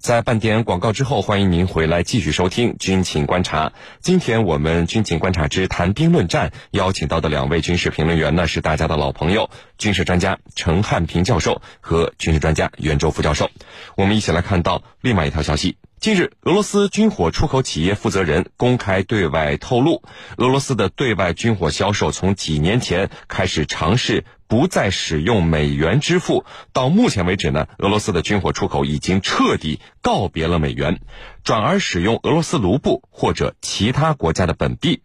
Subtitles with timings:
[0.00, 3.68] 在半点广告之后，欢迎您回来继续收听《军情观察》。
[4.00, 13.50] 今天我们《军情观察之谈兵论战》邀请到的两位军事评论员呢，是大家的老朋友，军事专家陈汉平教授和军事专家袁周副教授。
[13.96, 15.76] 我们一起来看到另外一条消息。
[16.02, 20.02] 近日，俄罗斯军火出口企业负责人公开对外透露，
[20.36, 30.98] 俄罗斯的对外军火销售从几年前开始尝试不再使用美元支付，到目前为止呢，俄罗斯的军火出口已经彻底告别了美元，
[31.44, 35.02] 转而使用俄罗斯卢布或者其他国家的本币，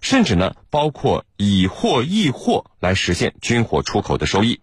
[0.00, 4.60] 甚至呢，包括以货易货来实现军火出口的收益。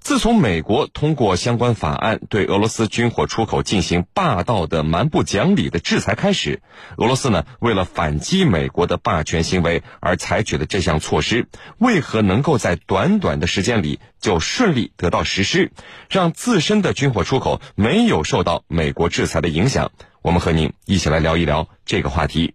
[0.00, 6.62] 自从美国通过相关法案对俄罗斯军火出口进行霸道的蛮不讲理的制裁开始，
[6.96, 15.72] 俄罗斯呢为了反击美国的霸权行为而采取的这项措施，为何能够在短短的时间里就顺利得到实施，
[16.08, 19.90] 让自身的军火出口没有受到美国制裁的影响？
[20.22, 22.54] 我们和您一起来聊一聊这个话题。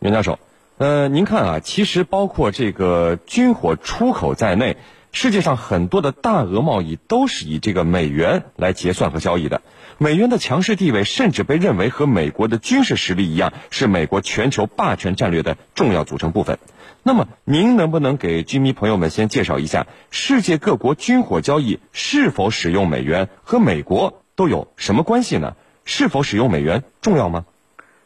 [0.00, 0.38] 袁教授，
[0.76, 4.76] 呃，您看啊，其实包括这个军火出口在内。
[5.12, 9.62] 世界上很多的大额贸易都是以这个美元来结算和交易的，
[9.96, 16.58] 美元的强势地位甚至被认为和美国的军事实力一样，是美国全球霸权战略的重要组成部分。
[17.02, 25.56] 那么，您能不能给军迷朋友们先介绍一下，世界各国军火交易是否使用美元和美国都有什么关系呢？
[25.84, 27.46] 是否使用美元重要吗？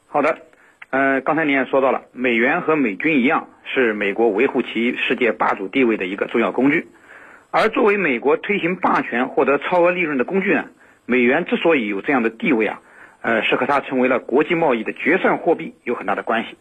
[0.07, 0.39] 好的。
[0.93, 6.87] 呃，刚才您也说到了，美元和美军一样，是美国维护其世界霸主地位的一个重要工具。
[7.51, 10.67] 而作为美国推行霸权、获得超额利润的工具呢，
[11.07, 12.83] 美元之所以有这样的地位啊，
[13.23, 16.59] 呃，是和它成为了国际贸易的决算货币有很大的关系。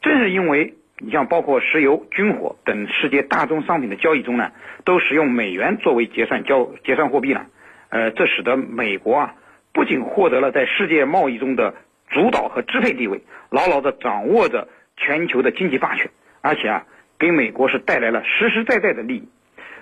[0.00, 4.52] 正是因为你像包括石油、军火等世界大宗商品的交易中呢，
[4.86, 7.44] 都使用美元作为结算交结算货币呢，
[7.90, 9.34] 呃，这使得美国啊，
[9.74, 11.74] 不仅获得了在世界贸易中的
[12.08, 16.10] 主导和支配地位，牢牢地掌握着全球的经济霸权，
[16.40, 16.84] 而且啊，
[17.18, 19.28] 给美国是带来了实实在在的利益。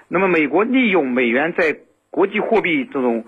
[0.08, 1.76] 那么，美国利用美元在
[2.10, 3.24] 国际货币这种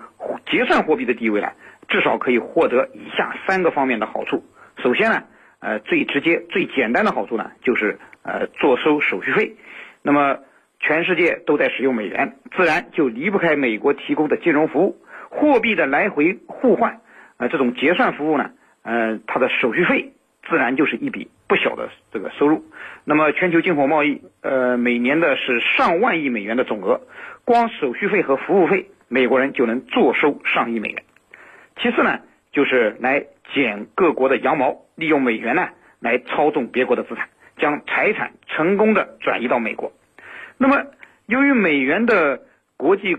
[0.50, 1.48] 结算货币的地位呢，
[1.88, 4.44] 至少可以获得以下三个方面的好处。
[4.82, 5.25] 首先呢，
[5.60, 9.56] 呃，最直接、最简单的好处呢，就是呃，坐收手续费。
[10.03, 10.38] 那么，
[10.78, 14.97] 全世界都在使用美元，自然就离不开美国提供的金融服务，
[15.31, 17.00] 货币的来回互换，
[17.38, 18.50] 呃，这种结算服务呢。
[18.86, 20.12] 呃，它的手续费
[20.48, 22.64] 自然就是一笔不小的这个收入。
[23.02, 27.00] 那么，全球进口贸易，呃，每年的是上万亿美元的总额，
[27.44, 31.02] 光手续费和服务费，美国人就能坐收上亿美元。
[31.80, 32.20] 其次呢，
[32.52, 39.92] 就是来剪各国的羊毛，利用美元呢来操纵别国的资产，将财产成功的转移到美国。
[40.58, 40.84] 那么，
[41.26, 42.42] 由于美元的
[42.76, 43.16] 国际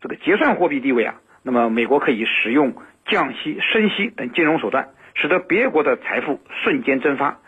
[0.00, 2.72] 这个结算货币地位啊，那么美国可以使用。
[3.06, 7.38] 降息、升息等金融手段，使得别国的财富瞬间蒸发，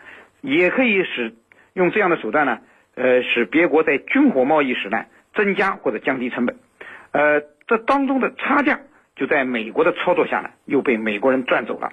[0.41, 1.33] 也可以使
[1.73, 2.59] 用这样的手段呢，
[2.95, 6.57] 呃，使别国在军火贸易时呢增加或者降低成本，
[7.11, 8.79] 呃，这当中的差价
[9.15, 11.91] 就在美国的操作下呢又被美国人赚走了。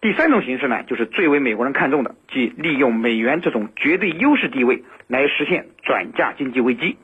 [0.00, 6.96] 第三种形式呢，就是最为美国人看重的，即利用美元这种绝对优势地位来实现转嫁经济危机。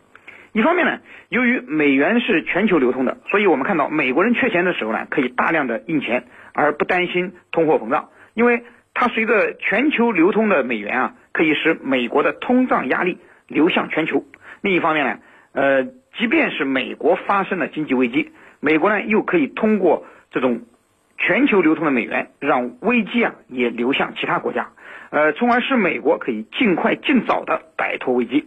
[0.56, 6.24] 一方面呢，由于美元是全球流通的，所以我们看到美国人缺钱的时候呢，可以大量的印钱，
[6.54, 8.62] 而不担心通货膨胀，因为
[8.94, 14.24] 它随着全球流通的美元啊，可以使美国的通胀压力流向全球。
[14.62, 15.18] 另一方面呢，
[15.52, 15.84] 呃，
[16.16, 20.62] 即便是美国发生了经济危机，美国呢又可以通过这种
[21.18, 24.68] 全球流通的美元，让危机啊也流向其他国家，
[25.10, 28.46] 呃，从而使美国可以尽快尽早的摆脱危机。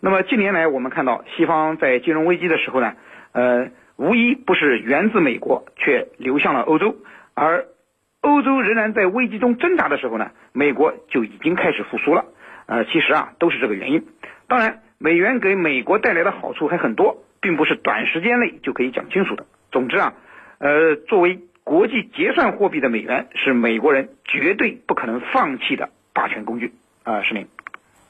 [0.00, 2.94] 那么近年来，我们看到西方在金融危机的时候呢，
[3.32, 6.96] 呃，无一不是源自美国，却流向了欧洲；
[7.34, 7.66] 而
[8.20, 12.24] 欧洲仍然在危机中挣扎的时候呢，美国就已经开始复苏了。
[12.66, 14.06] 呃，其实啊，都是这个原因。
[14.48, 19.46] 当然，美元给美国带来的好处还很多，并不是短时间内就可以讲清楚的。
[19.70, 20.14] 总之啊，
[20.58, 26.72] 呃，作为国际结算货币的美元，是美国人绝对不可能放弃的霸权工具。
[27.04, 27.46] 啊，石林。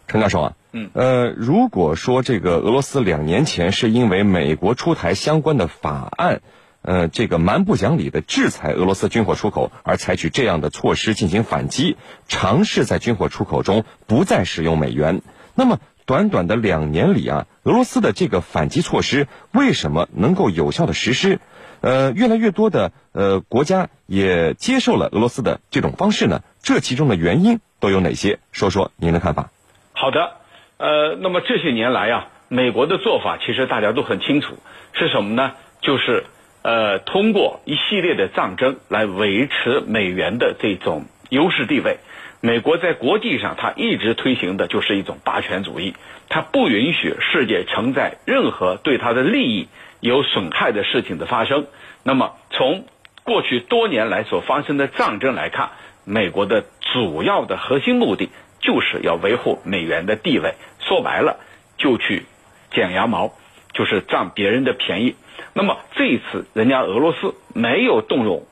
[0.08, 6.43] 陈教授啊，嗯，呃，如果说这个俄罗斯两年前是因为美国出台相关的法案，
[6.82, 11.96] 呃，这个蛮不讲理的制裁俄罗斯军火出口而采取这样的措施进行反击，
[12.28, 15.23] 尝试在军火出口中不再使用美元，
[15.55, 21.40] 那么短短的两年里啊，俄罗斯的这个反击措施为什么能够有效的实施？
[21.81, 26.43] 呃，越来越多的呃国家也接受了俄罗斯的这种方式呢？
[26.62, 28.40] 这其中的原因都有哪些？
[28.52, 29.50] 说说您的看法。
[29.93, 30.37] 好的，
[30.78, 34.58] 呃，那么这些年来呀，美国的做法其实大家都很清楚，
[34.93, 35.55] 是什么呢？
[35.81, 36.25] 就是，
[36.62, 41.99] 呃，通过一系列的战争来维持美元的这种优势地位。
[42.43, 45.94] 美国在国际上，它一直推行的就是一种霸权主义，
[46.28, 49.69] 它不允许世界承载任何对它的利益
[50.00, 51.67] 有损害的事情的发生。
[52.02, 52.84] 那么，从
[53.25, 55.70] 过去多年来所发生的战争来看，
[56.05, 58.28] 美国的主要的核心目的
[58.66, 60.54] 就是要维护美元的地位。
[60.80, 61.38] 说白了，
[61.78, 62.26] 就去
[62.72, 63.32] 剪羊毛，
[63.72, 65.14] 就是占别人的便宜。
[65.52, 68.44] 那么这一次，人家俄罗斯没有动用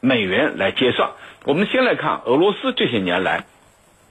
[0.00, 1.12] 美元来结算。
[1.44, 3.44] 我们先来看俄罗斯这些年来，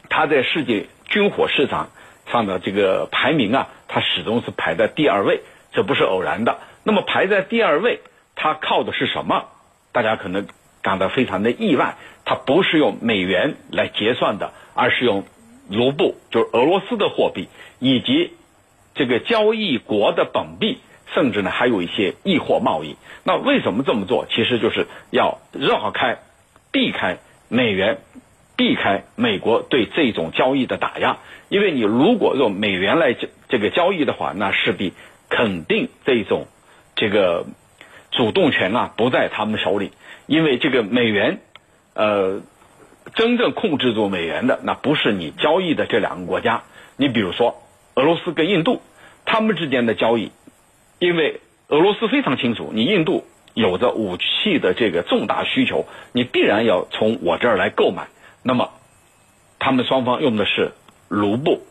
[0.10, 1.90] 它在世界军火市场
[2.32, 5.42] 上的这个排名啊，它始终是排在第二位，
[5.74, 6.58] 这不是偶然的。
[6.84, 8.00] 那么排在第二位，
[8.36, 9.50] 它靠的是什么？
[9.92, 10.48] 大家可能
[10.82, 11.96] 感到非常的意外，
[12.26, 15.26] 它不是用美元来结算的，而是用
[15.70, 17.48] 卢布，就是俄罗斯的货币，
[17.80, 18.34] 以及
[18.96, 20.80] 这个交易国的本币，
[21.14, 22.96] 甚至呢还有一些易货贸易。
[23.24, 24.26] 那为什么这么做？
[24.30, 26.20] 其实就是要绕开。
[26.72, 27.18] 避开
[27.48, 27.98] 美元，
[28.56, 31.18] 避开美国对这种交易的打压，
[31.48, 34.94] 因为你如果用美元来这这个交易的话，那势必
[35.30, 36.46] 肯定这种
[36.96, 37.48] 这个
[38.12, 39.92] 主动权啊不在他们手里，
[40.28, 41.42] 因为这个美元，
[41.96, 42.44] 呃，
[43.16, 46.64] 真正控制住美元的那不是你交易的这两个国家，
[46.98, 47.62] 你比如说
[47.96, 48.82] 俄罗斯跟印度，
[49.26, 50.32] 他们之间的交易，
[51.00, 53.26] 因为俄罗斯非常清楚，你印度。
[53.56, 58.08] 有着武器的这个重大需求，你必然要从我这儿来购买。
[58.44, 58.70] 那么，
[59.58, 60.72] 他们双方用的是
[61.10, 61.64] 卢布，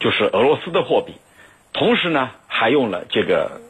[0.00, 1.14] 就是俄罗斯的货币，
[1.72, 3.60] 同时呢，还用了 这个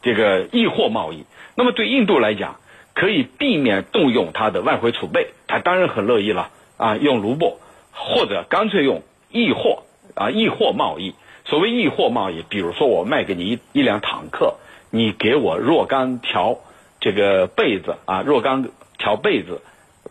[0.00, 1.24] 这个易货贸易。
[1.56, 2.60] 那么对印度来讲，
[2.94, 7.58] 可以避免动用它的外汇储备，他当然很乐意了啊，用卢布
[7.92, 9.82] 或者干脆用易货
[10.14, 11.14] 啊，易货贸易。
[11.44, 14.54] 所谓易货贸易，比如说我卖给你一一辆坦克。
[14.88, 16.58] 你给我若干条
[17.00, 18.68] 这个被子啊，若干
[18.98, 19.60] 条被子、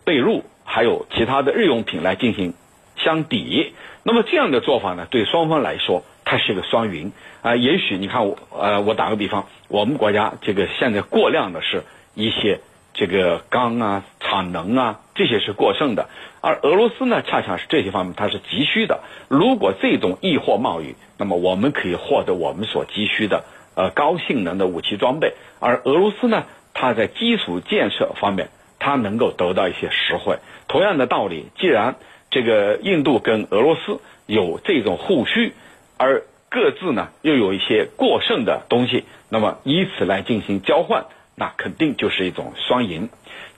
[0.04, 2.54] 被褥，还有其他的日用品来进行
[2.96, 3.74] 相抵。
[4.04, 7.12] 那么这样的做法呢，对双方来说，它是个双赢
[7.42, 7.56] 啊。
[7.56, 11.84] 也许你看我呃，我打个比方，我们国家这个现在过量的是
[12.14, 12.60] 一些
[12.92, 16.08] 这个钢啊、产能啊，这些是过剩的，
[16.40, 19.00] 而俄罗斯呢，恰恰是这些方面它是急需的。
[19.28, 23.44] 如果这种易货贸易，那么我们可以获得我们所急需的。
[23.74, 26.44] 呃，高性能的武器装备，而俄罗斯呢，
[26.74, 30.36] 它在基础建设方面，它能够得到一些实惠。
[30.68, 31.96] 同样的道理，既然
[32.30, 35.54] 这个印度跟俄罗斯有这种互需，
[35.96, 43.08] 而各自呢又有一些过剩的东西，那么以此来进行交换，那肯定就是一种双赢。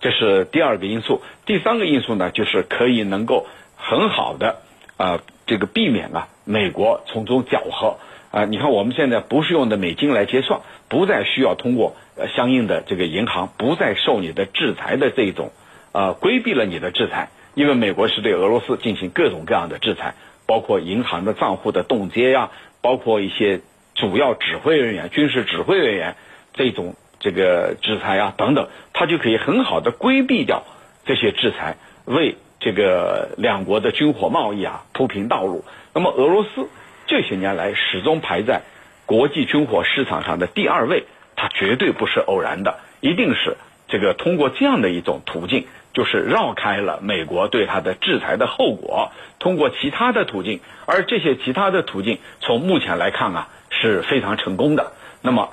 [0.01, 1.23] 这是第二个因素。
[1.47, 4.63] 第三个因素呢，就是可以能够很好的
[4.97, 7.97] 啊，这个避免啊，美国从中搅和。
[8.31, 15.53] 啊，你看我们现在不是用的美金来结算，不再需要通过呃相应的这个银行，不再受你的制裁的这种，
[15.93, 20.15] 呃，规避了你的制裁，因为美国是对俄罗斯进行各种各样的制裁，
[20.47, 22.51] 包括银行的账户的冻结呀，
[22.83, 23.61] 包括一些
[23.95, 26.17] 主要指挥人员、军事指挥人员
[26.55, 30.63] 这种这个制裁啊等等，它就可以很好的规避掉
[31.05, 35.65] 这些制裁，为这个两国的军火贸易啊铺平道路。
[35.93, 36.69] 那么俄罗斯。
[37.07, 38.63] 这些年来始终排在
[39.05, 41.05] 国际军火市场上的第二位，
[41.37, 54.93] 它绝对不是偶然的，一定是这个通过这样的一种途径，就是绕开了美国对它的制裁的后果，通过其他的途径，而这些其他的途径从目前来看啊是非常成功的。
[55.21, 55.51] 那么，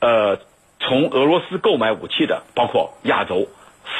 [0.00, 0.38] 呃，
[0.80, 3.48] 从俄罗斯购买武器的，包括亚洲、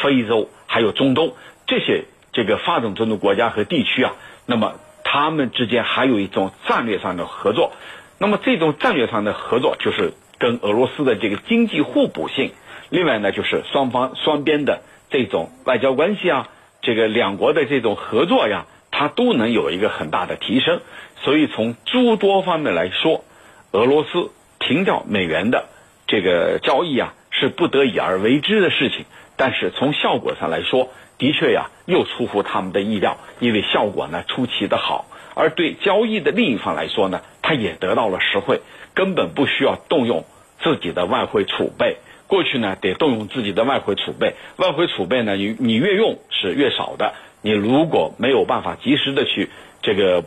[0.03, 1.35] 非洲还有中东
[1.67, 4.15] 这些这个发展中的国家和地区啊，
[4.47, 4.75] 那么。
[5.11, 7.73] 他们之间还有一种战略上的合作，
[8.19, 12.53] 那么这种战略上的合作就是跟俄罗斯的这个经济互补性，
[12.91, 16.51] 另外呢就是双方双边的这种外交关系啊，
[16.83, 20.83] 这个两国的这种合作呀，它都能有一个很大的提升。
[21.23, 23.25] 所以从诸多方面来说，
[23.73, 25.69] 俄罗斯停掉美元的
[26.09, 29.05] 这个交易啊，是不得已而为之的事情。
[29.37, 35.07] 但是从效果上来说，的确呀，又出乎他们的意料，因为效果呢出奇的好。
[35.35, 38.61] 而对交易的另一方来说呢，他也得到了实惠，
[38.95, 40.25] 根本不需要动用
[40.61, 41.99] 自己的外汇储备。
[42.27, 47.15] 过去呢，得动用自己的外汇储备，外汇储备呢，你你越用是越少的。
[47.41, 49.49] 你如果没有办法及时的去
[49.81, 50.25] 这个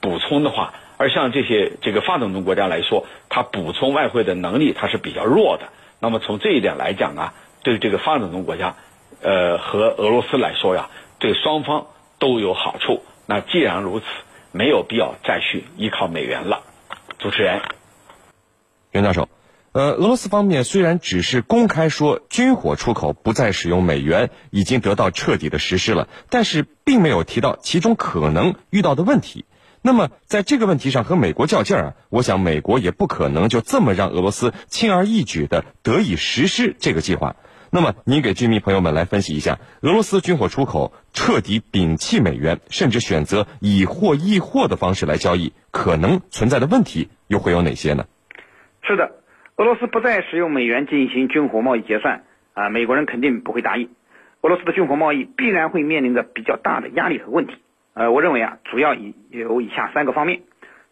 [0.00, 5.68] 补充的话，而像这些这个发展中国家来说，它补充外汇的能力它是比较弱的。
[5.98, 7.34] 那么从这一点来讲啊。
[7.64, 8.74] 对这个发展中国家，
[9.20, 10.90] 呃，和俄罗斯来说呀，
[11.20, 11.86] 对双方
[12.18, 13.04] 都有好处。
[13.26, 14.06] 那既然如此，
[14.50, 16.62] 没有必要再去依靠美元了。
[17.20, 17.60] 主持人，
[18.90, 19.28] 袁教授，
[19.70, 29.44] 呃，俄罗斯方面虽然只是公开说军火出口不再使用美元已经得到彻底的实施了，但是并没有提到其中可能遇到的问题。
[29.84, 37.34] 那么在这个问题上和美国较劲儿啊，我想美国也不可能就这么让俄罗斯轻而易举的得以实施这个计划。
[37.70, 48.04] 那么您给军迷朋友们来分析一下，俄罗斯军火出口彻底摒弃美元，甚至选择以货易货的方式来交易，可能存在的问题又会有哪些呢？
[48.82, 49.10] 是的。
[49.56, 52.24] 俄罗斯不再使用美元进行军火贸易结算
[52.54, 53.90] 啊，美国人肯定不会答应。
[54.42, 57.54] 俄罗斯的军火贸易必然会面临着比较大的压力和问题。
[57.94, 60.40] 呃，我认为啊，主要以有以下三个方面。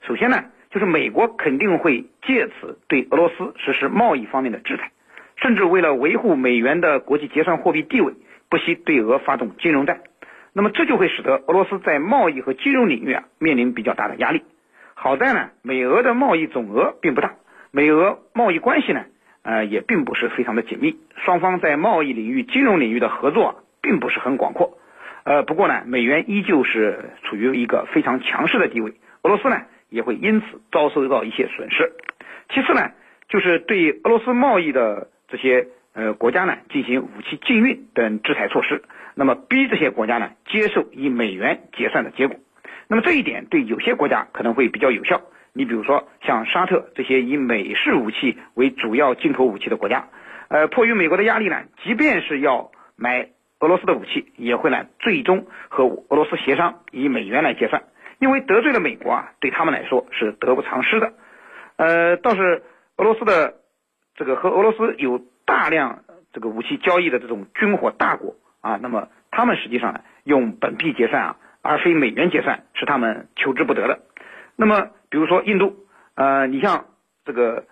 [0.02, 4.90] 首先呢，就是美国肯定会借此对俄罗斯实施贸易方面的制裁，
[5.36, 8.12] 甚至为了维护美元的国际结算货币地位，
[8.48, 10.00] 不惜对俄发动金融战。
[10.52, 14.42] 那么这就会使得俄罗斯在贸易和金融领域啊面临比较大的压力。
[14.94, 17.34] 好在呢，美俄的贸易总额并不大。
[17.70, 19.04] 美俄贸易关系呢，
[19.42, 24.76] 呃，也并不是非常的紧密，双方在贸易领域、金融领域的合作并不是很广阔，
[25.24, 31.92] 呃，不过呢，美元依旧是处于一个非常强势的地位，俄罗斯呢也会因此遭受到一些损失。
[32.52, 32.92] 其次呢，
[33.28, 38.82] 就是对俄罗斯贸易的这些呃国家呢进行武器禁运等制裁措施，
[39.14, 42.36] 那么逼这些国家呢接受以美元结算的结果，
[42.88, 45.22] 那么这一点对有些国家可能会比较有效。
[45.52, 50.08] 你比如说像沙特这些以美式武器为主要进口武器的国家，
[50.48, 53.28] 呃，迫于美国的压力呢，即便是要买
[53.60, 57.84] 俄罗斯的武器，也会呢最终和俄罗斯协商以美元来结算，
[58.18, 61.12] 因为得罪了美国啊，对他们来说是得不偿失的。
[61.76, 62.62] 呃，倒是
[62.96, 63.54] 俄罗斯的
[64.16, 74.00] 这个和俄罗斯有大量这个武器交易的这种军火大国啊，那么他们实际上呢用本币结算啊，而非美元结算，是他们求之不得的。
[74.56, 74.90] 那么。
[75.12, 75.74] 比如说印度，
[76.14, 76.84] 呃，你像
[77.24, 77.64] 这个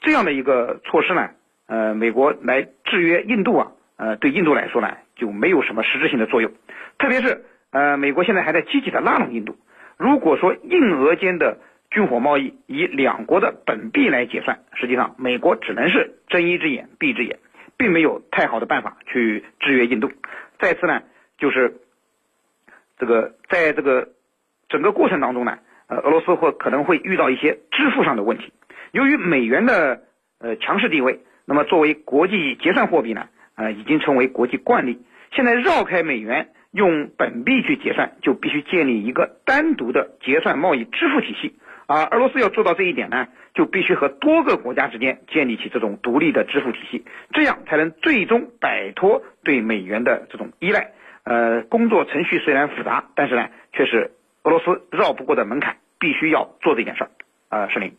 [0.00, 1.30] 这样的一个措施呢，
[1.66, 6.50] 呃，美国来制约印度啊，呃，对印度来说呢，就没有什么实质性的作用。
[6.98, 9.56] 特别是呃，美国现在还在积极的拉拢印度。
[9.96, 11.58] 如果说印俄间的
[11.90, 17.38] 军火贸易以两国的本币来结算，实际上美国只能是睁一只眼闭一只眼，
[17.76, 20.10] 并没有太好的办法去制约印度。
[20.58, 21.02] 再次呢，
[21.38, 21.80] 就是
[22.98, 24.08] 这个在这个
[24.68, 25.58] 整个过程当中呢。
[25.86, 28.54] 呃，俄罗斯或可能会遇到一些支付上的问题。
[28.92, 30.00] 由于美元的
[30.38, 35.02] 呃强势地位，那么作为国际结算货币呢，呃，已经成为国际惯例。
[35.32, 41.56] 现在绕开美元，用本币去结算，就必须建立一个单独的结算贸易支付体系。
[41.86, 50.92] 啊俄罗斯要做到这一点呢，就必须和多个国家之间建立起这种独立的支付体系，这样才能最终摆脱对美元的这种依赖。
[51.24, 54.12] 呃，工作程序虽然复杂，但是呢，却是。
[54.46, 57.10] 俄罗斯绕不过的门槛，必须要做这件事儿。
[57.48, 57.96] 呃，石林，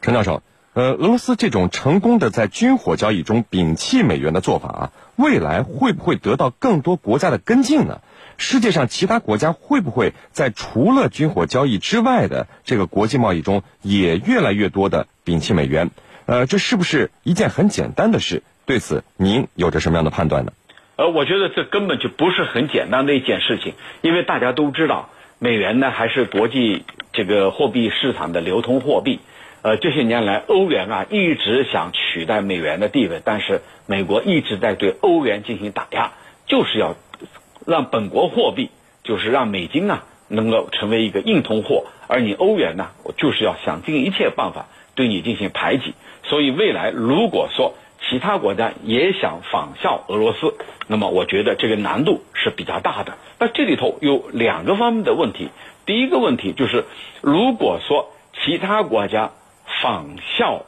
[0.00, 0.42] 陈教授，
[0.74, 8.00] 呃，俄罗斯这种成功的在军火交易中摒弃美元的做法啊，未来会不会得到更多国家的跟进呢？
[8.38, 15.90] 世界上其他国家会不会在除了军火交易之外的这个国际贸易中，也越来越多的摒弃美元？
[16.24, 18.42] 呃，这是不是一件很简单的事？
[18.64, 20.52] 对此，您有着什么样的判断呢？
[20.96, 25.10] 呃，我觉得这根本就不是很简单的一件事情，因为大家都知道。
[25.38, 29.18] 美元呢，还是国际这个货币市场的流通货币。
[29.62, 36.12] 呃，这些年来，欧元啊一直想取代美元的地位，但是美国一直在对欧元进行打压，
[36.46, 36.96] 就是要
[37.64, 38.70] 让本国货币，
[39.04, 44.66] 就是让美金啊能够成为一个硬通货，而你欧元呢，我就是要想尽一切办法
[44.96, 45.94] 对你进行排挤。
[46.24, 47.74] 所以未来如果说，
[48.08, 50.56] 其他国家也想仿效俄罗斯，
[50.88, 53.16] 那么我觉得这个难度是比较大的。
[53.38, 55.50] 那这里头有两个方面的问题。
[55.86, 56.84] 第一个问题就是，
[57.20, 58.10] 如果说
[58.44, 59.30] 其他国家
[59.82, 60.64] 仿效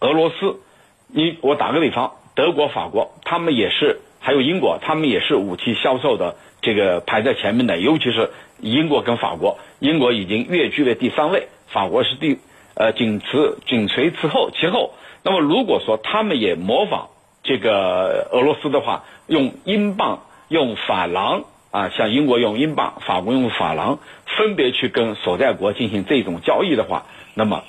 [0.00, 0.58] 俄罗斯，
[1.06, 12.38] 你我打个比方，德国、法国，他们也是，还有英国，他们也是武器销售的这个排在前面的，尤其是英国跟法国，英国已经跃居了第三位，法国是第
[12.74, 14.94] 呃仅次紧随其后，其后。
[15.22, 17.10] 那么，如果说他们也模仿
[17.44, 24.00] 这个俄罗斯的话，用英镑、用法郎啊，像英国用英镑，法国用法郎，
[24.36, 27.62] 分别去跟所在国进行这种交易的话，那么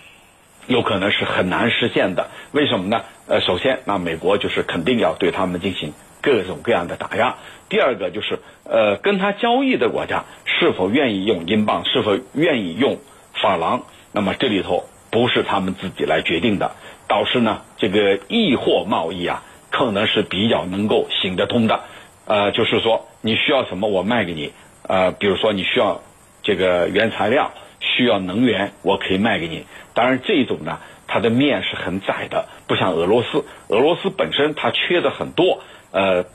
[0.67, 2.29] 有可能是很难实现的。
[2.51, 3.03] 为什么呢？
[3.27, 7.35] 呃，首先，那美国就是肯定要对他们进行各种各样的打压。
[7.69, 12.99] 第二个就是，呃，跟他交易的国家是否愿意用英镑，是否愿意用
[13.33, 16.75] 法郎，那么这里头不是他们自己来决定的。
[17.07, 21.81] 倒是呢，这个易货贸易啊，可能是比较能够行得通的。
[22.25, 24.53] 呃，就是说你需要什么，我卖给你。
[24.85, 26.01] 呃，比如说你需要
[26.41, 27.51] 这个原材料，
[27.83, 29.65] 需要能源，我可以卖给你。
[29.93, 33.43] 当然，这一种呢，它的面是很窄的，不像俄罗斯。
[33.67, 35.61] 俄罗斯本身它缺的很多，
[35.91, 36.25] 呃，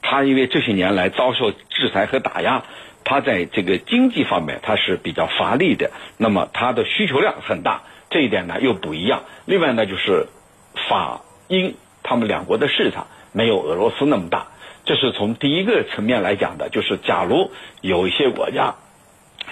[0.00, 2.62] 它因为这些年来遭受制裁和打压，
[3.04, 9.24] 它在这个经济方面它是比较乏力的，那么它的需求量很大，这一点呢又不一样。
[9.44, 10.28] 另外呢，就是
[10.88, 14.46] 法英他们两国的市场没有俄罗斯那么大，
[14.84, 16.70] 这是从第一个层面来讲的。
[16.70, 17.50] 就是假如
[17.82, 18.76] 有一些国家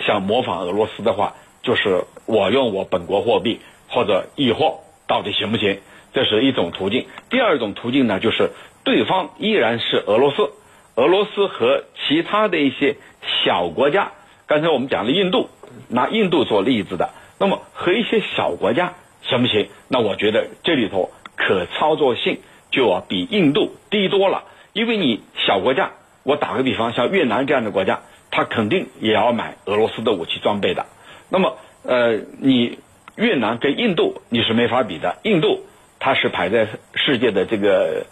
[0.07, 5.81] 想模仿俄罗斯的话，就是我用我本国货币或者易货，到底行不行？
[6.13, 7.07] 这是一种途径。
[7.29, 8.51] 第二种途径呢，就是
[8.83, 10.51] 对方依然是俄罗斯，
[10.97, 12.97] 俄罗斯和其他的一些
[13.45, 14.13] 小国家，
[14.47, 15.49] 刚才我们讲了印度，
[15.89, 19.69] 拿印度做例子的，那么和一些小国家行不行？
[19.87, 22.41] 那我觉得这里头可操作性
[22.71, 25.91] 就要比印度低多了，因为你小国家，
[26.23, 28.01] 我打个比方，像越南这样的国家，
[28.31, 30.87] 他肯定也要买俄罗斯的武器装备的。
[31.31, 32.79] 那么，呃，你
[33.17, 35.65] 越南跟印度你是没法比的，印度
[35.99, 38.07] 它是排在世界的这个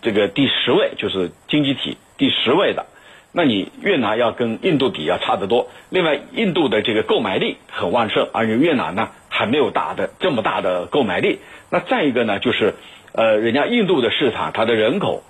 [0.00, 2.86] 这个第十位，就是经济体第十位的。
[3.32, 5.68] 那你越南要跟印度比要差得多。
[5.88, 11.38] 另外，印度的这个购买力很旺盛，而越南呢还没有大的这么大的购买力。
[11.70, 12.74] 那再一个呢，就是
[13.12, 15.22] 呃，人家印度的市场，它的人口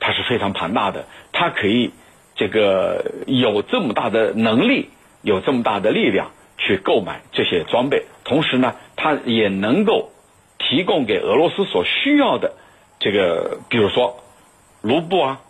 [0.00, 1.92] 它是非常庞大的，它可以
[2.34, 4.90] 这个有这么大的能力，
[5.22, 6.32] 有这么大的力量
[6.64, 10.10] 去购买这些装备，同时呢，它也能够
[10.58, 12.54] 提供给俄罗斯所需要的
[12.98, 14.22] 这个，比如说
[14.82, 15.40] 卢布啊，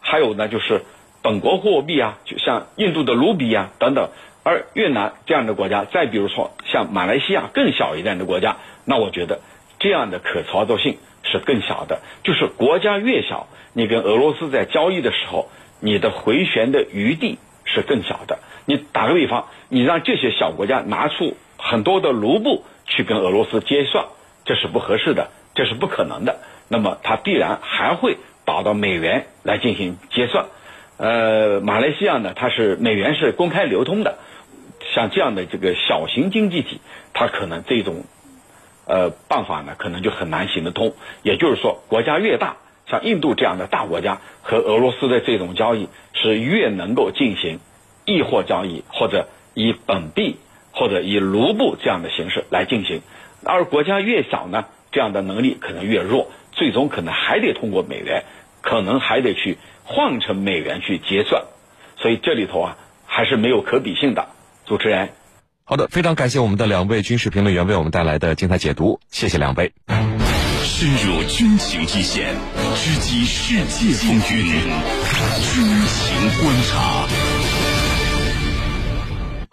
[0.00, 0.82] 还有呢就是。
[1.26, 4.10] 本国货币啊，就像印度的卢比啊等等，
[4.42, 9.40] 而越南这样的国家，再比如说像马来西亚更小一点的国家，那我觉得
[9.78, 12.02] 这样的可操作性是更小的。
[12.24, 15.48] 就是国家越小，你跟俄罗斯在交易的时候，
[15.80, 18.40] 你的回旋的余地是更小的。
[18.66, 24.06] 你打个比方，你让这些小国家拿出很多的卢布去跟俄罗斯结算，
[24.44, 26.40] 这是不合适的，这是不可能的。
[26.68, 30.46] 那么它必然还会导到美元来进行结算。
[30.96, 34.18] 呃，马来西亚呢，它是美元是公开流通的，
[34.94, 36.80] 像这样的这个小型经济体，
[37.12, 38.04] 它可能这种
[38.86, 40.94] 呃办法呢，可能就很难行得通。
[41.22, 42.56] 也就是说，国家越大，
[42.88, 47.58] 像印度这样的大国家和俄罗斯的这种交易是越能够进行
[48.04, 50.36] 易货交易，或者以本币
[50.72, 53.00] 或者以卢布这样的形式来进行。
[53.44, 58.24] 而国家越小呢，这样的能力可能越弱，最终可能还得通过美元，
[58.60, 59.58] 可能还得去。
[59.86, 61.44] 换成美元去结算，
[61.98, 64.28] 所以这里头啊还是没有可比性的。
[64.64, 65.10] 主持人，
[65.64, 69.74] 好的，非常感谢我们的两位军事评论员为我们带来的精彩解读，谢谢两位。
[70.62, 72.34] 深入军情一线，
[72.74, 74.46] 直击世界风云，
[75.42, 77.53] 军情观察。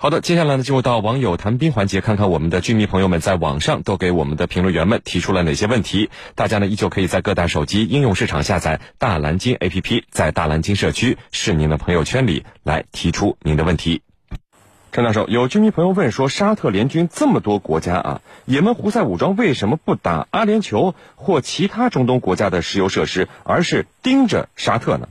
[0.01, 6.09] 好的，接下来呢，进入到网友谈兵环节，看看我们的军迷朋友们在网上都给我们的评论员们提出了哪些问题。
[6.33, 14.01] 大家呢，依旧可以在各大手机应用市场下载大蓝鲸 APP，在大蓝鲸社区是您的朋友圈里来提出您的问题。
[14.91, 25.09] 陈教授，有军迷朋友问说，沙特联军这么多国家啊，也门胡塞武装为什么不打阿联酋或其他中东国家的石油设施，而是盯着沙特呢？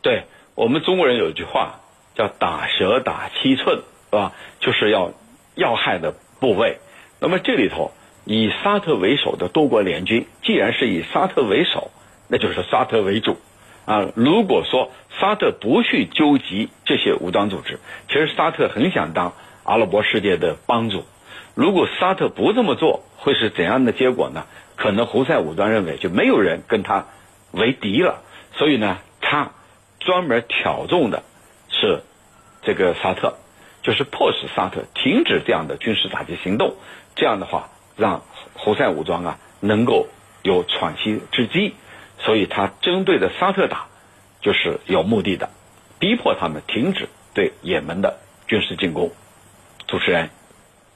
[0.00, 0.24] 对
[0.54, 1.80] 我们中国人有一句话
[2.14, 3.82] 叫“打蛇打七寸”。
[4.10, 4.32] 是吧？
[4.58, 5.12] 就是要
[5.54, 6.78] 要害的部位。
[7.20, 7.92] 那么这里头
[8.24, 11.90] 以沙特为首的多国联军，既然是以沙特为首，
[12.28, 13.36] 那就是沙特为主
[13.86, 14.10] 啊。
[14.14, 21.04] 如果说沙特不去纠集这些武装组织，其实沙特很想当阿拉伯世界的帮主。
[21.54, 24.46] 如果沙特不这么做，会是怎样的结果呢？
[24.76, 27.04] 可能胡塞武装认为就没有人跟他
[27.50, 28.22] 为敌了，
[28.54, 29.50] 所以呢，他
[29.98, 31.22] 专门挑中的
[31.68, 32.00] 是
[32.62, 33.36] 这个沙特。
[33.82, 36.76] 就是迫使沙特停止这样的军事打击行动，
[37.16, 40.08] 这样的话让胡塞武装啊能够
[40.42, 41.74] 有喘息之机，
[42.18, 43.86] 所以他针对的沙特打
[44.42, 45.48] 就是有目的的，
[45.98, 49.12] 逼迫他们停止对也门的军事进攻。
[49.88, 50.28] 主持人，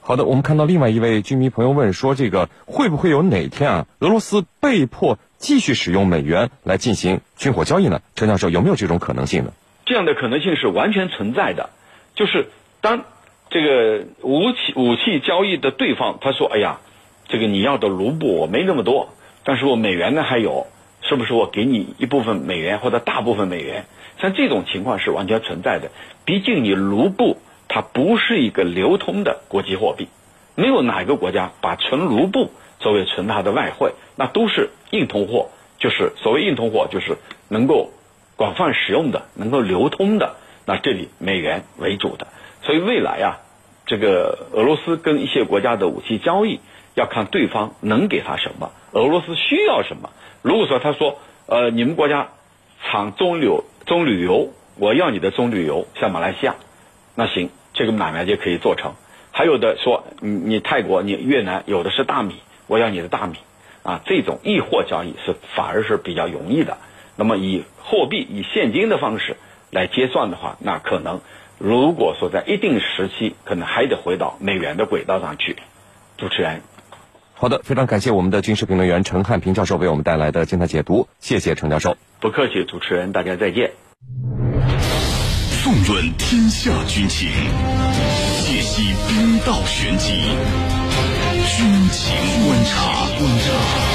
[0.01, 8.01] 好的，我们看到另外一位军迷朋友问说，这个会不会有哪天啊，俄罗斯被迫继续使用美元来进行军火交易呢？
[8.15, 9.53] 陈教授有没有这种可能性呢？
[9.85, 11.71] 这样的可能性是完全存在的，
[12.13, 12.47] 就是。
[12.85, 13.03] 当
[13.49, 16.81] 这个武器武器交易的对方他说：“哎呀，
[17.27, 19.09] 这个你要的卢布我没那么多，
[19.43, 20.67] 但是我美元呢还有，
[21.01, 23.85] 是不是我给你一部分美元或者大部分美元？
[24.21, 25.89] 像这种情况是完全存在的。
[26.25, 30.07] 毕竟你卢布它不是一个流通的国际货币，
[30.53, 37.17] 没有哪一个国家把纯卢布作为存它的外汇，那都是硬通货，就是所谓硬通货，就是
[37.49, 37.89] 能够
[38.35, 40.35] 广泛使用的、能够流通的。
[40.67, 42.27] 那这里美元为主的。”
[42.65, 43.39] 所以未来啊，
[43.85, 46.59] 这个俄罗斯跟一些国家的武器交易，
[46.95, 50.09] 要看对方能给他什么，俄罗斯需要什么。
[50.41, 52.29] 如果说他说，呃，你们国家
[52.83, 56.55] 产棕榈棕榈油，我要你的棕榈油，像马来西亚，
[57.13, 58.93] 那行，这个买卖就可以做成。
[59.31, 62.35] 还有的说，你你泰国、你越南有的是大米，
[62.67, 63.35] 我要你的大米，
[63.83, 66.77] 啊，这种易货交易是反而是比较容易的。
[67.15, 69.37] 那么以货币、以现金的方式
[69.71, 71.21] 来结算的话，那可能
[71.57, 75.55] 如果说在一定时期，可能还得回到美元的轨道上去。
[76.17, 76.61] 主持人，
[77.33, 81.97] 好的，非常感谢我们的军事评论员陈汉平教授为我们带来的精彩解读，谢谢陈教授。
[82.19, 83.71] 不客气，主持人，大家再见。
[85.63, 87.29] 纵论天下军情，
[88.43, 90.13] 解析兵道玄机，
[91.57, 92.15] 军情
[92.45, 93.07] 观察。
[93.17, 93.94] 观察。